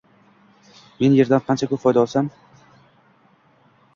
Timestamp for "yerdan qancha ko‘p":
1.17-1.83